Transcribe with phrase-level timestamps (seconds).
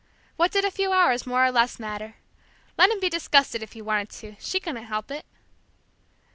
[0.35, 2.15] What did a few hours, more or less, matter!
[2.75, 5.27] Let him be disgusted if he wanted to, she couldn't help it!